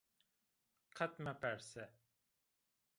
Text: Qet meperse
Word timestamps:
Qet 0.95 1.13
meperse 1.23 1.83